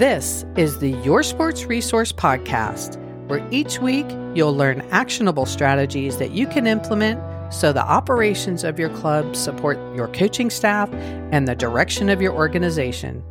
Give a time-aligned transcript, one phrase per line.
[0.00, 2.96] This is the Your Sports Resource Podcast,
[3.28, 7.20] where each week you'll learn actionable strategies that you can implement
[7.52, 10.88] so the operations of your club support your coaching staff
[11.32, 13.22] and the direction of your organization.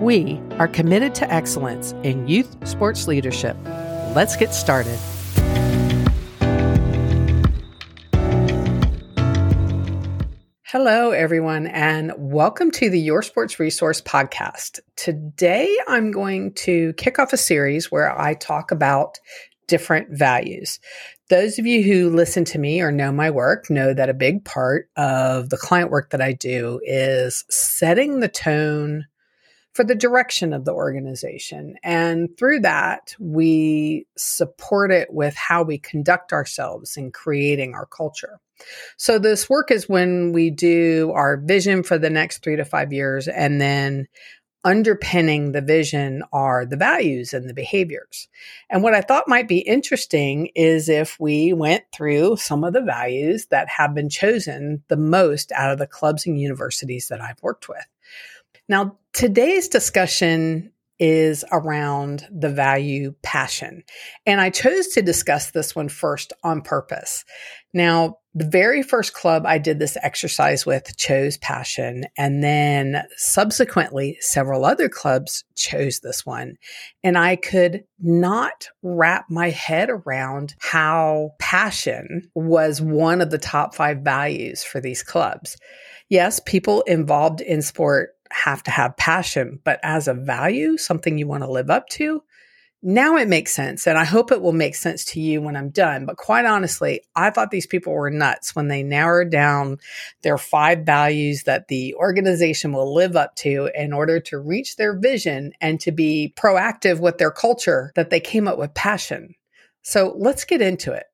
[0.00, 3.56] We are committed to excellence in youth sports leadership.
[4.16, 4.98] Let's get started.
[10.70, 14.80] Hello, everyone, and welcome to the Your Sports Resource Podcast.
[14.96, 19.18] Today, I'm going to kick off a series where I talk about
[19.66, 20.78] different values.
[21.30, 24.44] Those of you who listen to me or know my work know that a big
[24.44, 29.06] part of the client work that I do is setting the tone
[29.78, 31.76] for the direction of the organization.
[31.84, 38.40] And through that, we support it with how we conduct ourselves in creating our culture.
[38.96, 42.92] So this work is when we do our vision for the next three to five
[42.92, 44.08] years, and then
[44.64, 48.26] underpinning the vision are the values and the behaviors.
[48.70, 52.82] And what I thought might be interesting is if we went through some of the
[52.82, 57.40] values that have been chosen the most out of the clubs and universities that I've
[57.44, 57.86] worked with.
[58.68, 63.82] Now, today's discussion is around the value passion.
[64.26, 67.24] And I chose to discuss this one first on purpose.
[67.74, 72.04] Now, the very first club I did this exercise with chose passion.
[72.16, 76.54] And then subsequently, several other clubs chose this one.
[77.02, 83.74] And I could not wrap my head around how passion was one of the top
[83.74, 85.56] five values for these clubs.
[86.08, 91.26] Yes, people involved in sport have to have passion, but as a value, something you
[91.26, 92.22] want to live up to,
[92.82, 93.86] now it makes sense.
[93.86, 96.06] And I hope it will make sense to you when I'm done.
[96.06, 99.78] But quite honestly, I thought these people were nuts when they narrowed down
[100.22, 104.96] their five values that the organization will live up to in order to reach their
[104.96, 109.34] vision and to be proactive with their culture, that they came up with passion.
[109.82, 111.06] So let's get into it.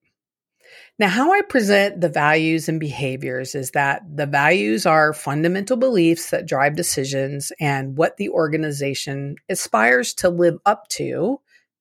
[0.96, 6.30] Now, how I present the values and behaviors is that the values are fundamental beliefs
[6.30, 11.40] that drive decisions and what the organization aspires to live up to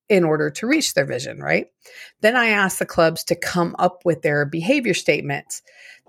[0.10, 1.68] in order to reach their vision, right?
[2.22, 5.62] Then I ask the clubs to come up with their behavior statements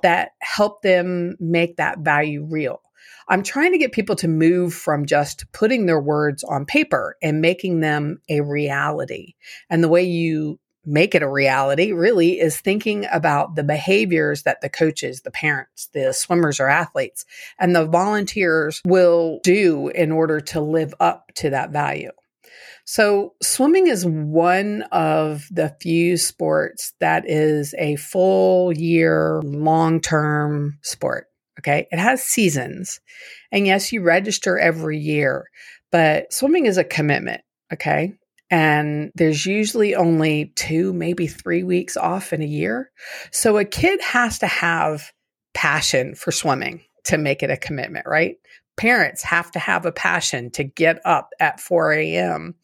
[0.03, 2.81] that help them make that value real.
[3.29, 7.41] I'm trying to get people to move from just putting their words on paper and
[7.41, 9.35] making them a reality.
[9.69, 14.61] And the way you make it a reality really is thinking about the behaviors that
[14.61, 17.25] the coaches, the parents, the swimmers or athletes,
[17.59, 22.11] and the volunteers will do in order to live up to that value.
[22.87, 30.79] So, swimming is one of the few sports that is a full year, long term
[30.83, 31.29] sport.
[31.61, 31.87] Okay.
[31.91, 33.01] It has seasons.
[33.51, 35.47] And yes, you register every year,
[35.91, 37.41] but swimming is a commitment.
[37.73, 38.13] Okay.
[38.51, 42.91] And there's usually only two, maybe three weeks off in a year.
[43.31, 45.13] So a kid has to have
[45.55, 48.37] passion for swimming to make it a commitment, right?
[48.77, 52.55] Parents have to have a passion to get up at 4 a.m.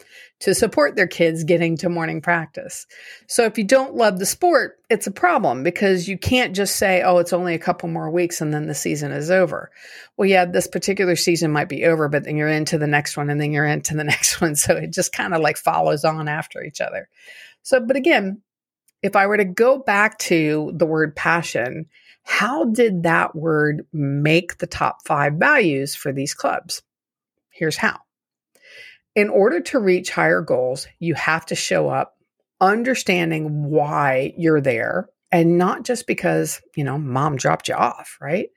[0.41, 2.87] to support their kids getting to morning practice.
[3.29, 7.03] So if you don't love the sport, it's a problem because you can't just say,
[7.03, 9.71] oh, it's only a couple more weeks and then the season is over.
[10.17, 13.31] Well, yeah, this particular season might be over, but then you're into the next one
[13.31, 14.57] and then you're into the next one.
[14.57, 17.09] So it just kind of like follows on after each other.
[17.63, 18.43] So, but again,
[19.03, 21.87] if I were to go back to the word passion,
[22.23, 26.83] how did that word make the top five values for these clubs?
[27.51, 28.01] Here's how.
[29.15, 32.17] In order to reach higher goals, you have to show up
[32.61, 38.51] understanding why you're there and not just because, you know, mom dropped you off, right?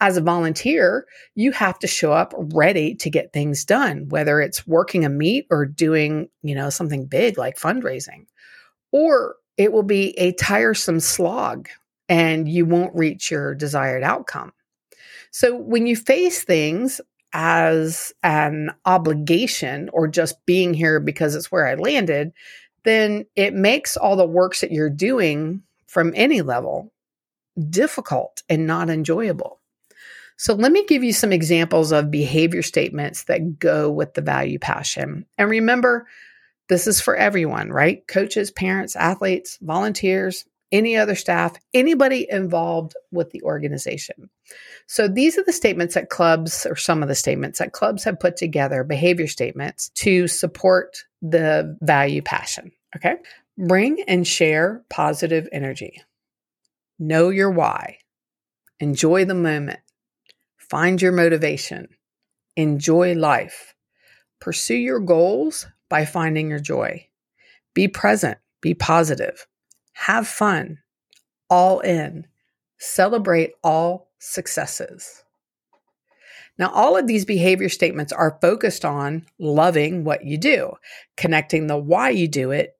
[0.00, 4.66] As a volunteer, you have to show up ready to get things done, whether it's
[4.66, 8.26] working a meet or doing, you know, something big like fundraising.
[8.92, 11.68] Or it will be a tiresome slog
[12.08, 14.52] and you won't reach your desired outcome.
[15.30, 17.00] So when you face things
[17.32, 22.32] as an obligation or just being here because it's where I landed,
[22.84, 26.92] then it makes all the works that you're doing from any level
[27.70, 29.60] difficult and not enjoyable.
[30.38, 34.58] So let me give you some examples of behavior statements that go with the value
[34.58, 35.24] passion.
[35.38, 36.06] And remember,
[36.68, 38.06] this is for everyone, right?
[38.08, 44.30] Coaches, parents, athletes, volunteers, any other staff, anybody involved with the organization.
[44.86, 48.18] So these are the statements that clubs, or some of the statements that clubs have
[48.18, 52.72] put together, behavior statements to support the value passion.
[52.96, 53.16] Okay.
[53.56, 56.02] Bring and share positive energy.
[56.98, 57.98] Know your why.
[58.80, 59.80] Enjoy the moment.
[60.56, 61.88] Find your motivation.
[62.56, 63.74] Enjoy life.
[64.40, 67.06] pursue your goals by finding your joy.
[67.74, 69.46] Be present, be positive,
[69.92, 70.78] have fun,
[71.48, 72.26] all in,
[72.78, 75.22] celebrate all successes.
[76.58, 80.72] Now, all of these behavior statements are focused on loving what you do,
[81.16, 82.76] connecting the why you do it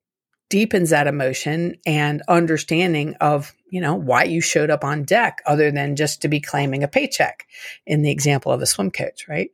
[0.49, 5.71] deepens that emotion and understanding of, you know, why you showed up on deck other
[5.71, 7.47] than just to be claiming a paycheck
[7.87, 9.51] in the example of a swim coach, right?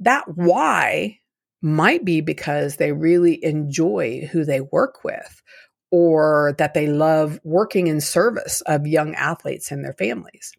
[0.00, 1.20] That why
[1.64, 5.42] might be because they really enjoy who they work with
[5.90, 10.52] or that they love working in service of young athletes and their families.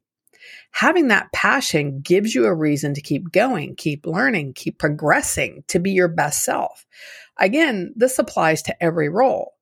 [0.72, 5.78] Having that passion gives you a reason to keep going, keep learning, keep progressing to
[5.78, 6.88] be your best self.
[7.38, 9.54] Again, this applies to every role.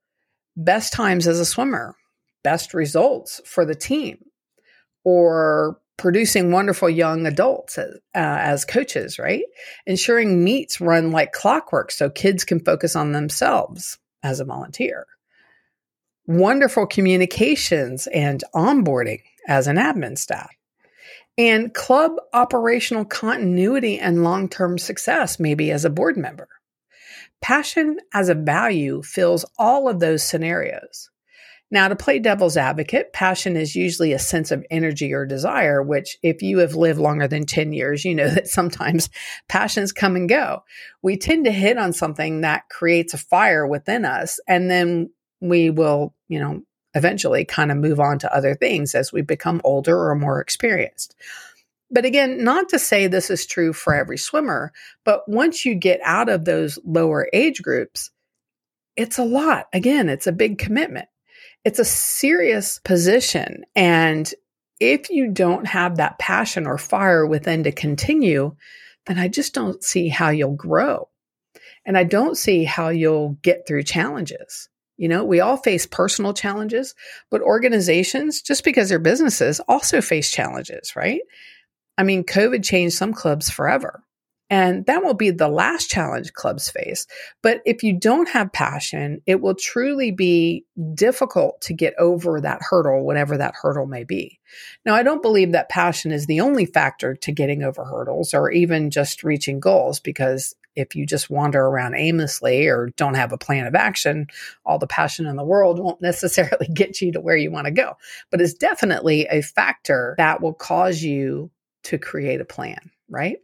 [0.55, 1.97] Best times as a swimmer,
[2.41, 4.19] best results for the team,
[5.03, 9.43] or producing wonderful young adults as, uh, as coaches, right?
[9.85, 15.05] Ensuring meets run like clockwork so kids can focus on themselves as a volunteer.
[16.25, 20.49] Wonderful communications and onboarding as an admin staff.
[21.37, 26.47] And club operational continuity and long term success, maybe as a board member.
[27.41, 31.09] Passion as a value fills all of those scenarios.
[31.73, 36.19] Now, to play devil's advocate, passion is usually a sense of energy or desire, which,
[36.21, 39.09] if you have lived longer than 10 years, you know that sometimes
[39.49, 40.59] passions come and go.
[41.01, 45.09] We tend to hit on something that creates a fire within us, and then
[45.41, 46.61] we will, you know,
[46.93, 51.15] eventually kind of move on to other things as we become older or more experienced.
[51.89, 54.73] But again, not to say this is true for every swimmer,
[55.03, 58.11] but once you get out of those lower age groups,
[58.95, 59.65] it's a lot.
[59.73, 61.07] Again, it's a big commitment.
[61.65, 63.65] It's a serious position.
[63.75, 64.31] And
[64.79, 68.55] if you don't have that passion or fire within to continue,
[69.05, 71.09] then I just don't see how you'll grow.
[71.85, 74.69] And I don't see how you'll get through challenges.
[74.97, 76.95] You know, we all face personal challenges,
[77.31, 81.21] but organizations, just because they're businesses, also face challenges, right?
[81.97, 84.03] I mean, COVID changed some clubs forever.
[84.49, 87.07] And that will be the last challenge clubs face.
[87.41, 92.61] But if you don't have passion, it will truly be difficult to get over that
[92.61, 94.39] hurdle, whatever that hurdle may be.
[94.85, 98.51] Now, I don't believe that passion is the only factor to getting over hurdles or
[98.51, 103.37] even just reaching goals, because if you just wander around aimlessly or don't have a
[103.37, 104.27] plan of action,
[104.65, 107.71] all the passion in the world won't necessarily get you to where you want to
[107.71, 107.97] go.
[108.31, 111.51] But it's definitely a factor that will cause you
[111.83, 113.37] to create a plan, right?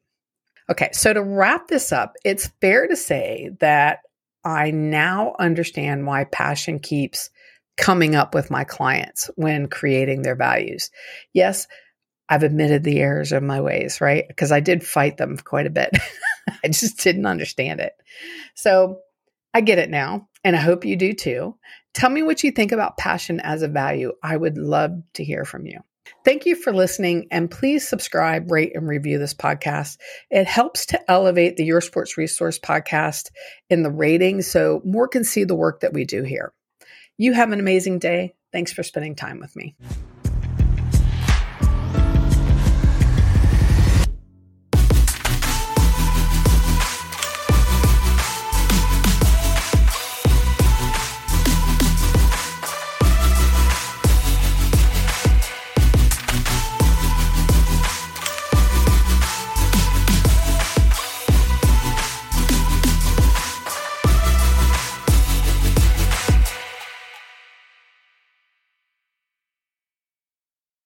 [0.69, 3.99] Okay, so to wrap this up, it's fair to say that
[4.45, 7.29] I now understand why passion keeps
[7.77, 10.91] coming up with my clients when creating their values.
[11.33, 11.67] Yes,
[12.27, 14.25] I've admitted the errors of my ways, right?
[14.27, 15.89] Because I did fight them quite a bit.
[16.63, 17.93] I just didn't understand it.
[18.55, 18.99] So
[19.53, 21.55] I get it now, and I hope you do too.
[21.93, 24.13] Tell me what you think about passion as a value.
[24.21, 25.79] I would love to hear from you.
[26.25, 29.97] Thank you for listening, and please subscribe, rate, and review this podcast.
[30.29, 33.29] It helps to elevate the Your Sports Resource podcast
[33.69, 36.53] in the ratings so more can see the work that we do here.
[37.17, 38.33] You have an amazing day.
[38.51, 39.75] Thanks for spending time with me.